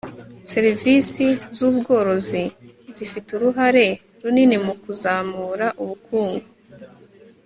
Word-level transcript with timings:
Serivisi 0.51 1.25
z 1.55 1.59
ubworozi 1.67 2.43
zifite 2.95 3.29
uruhare 3.37 3.87
runini 4.23 4.57
mu 4.65 4.73
kuzamura 4.83 5.67
ubukungu 5.83 6.47